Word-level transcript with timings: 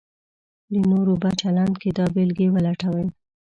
د 0.71 0.73
نورو 0.91 1.13
په 1.23 1.29
چلند 1.41 1.73
کې 1.81 1.89
دا 1.97 2.05
بېلګې 2.13 2.47
ولټوئ: 2.51 3.07